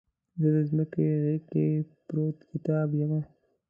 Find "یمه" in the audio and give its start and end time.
2.99-3.21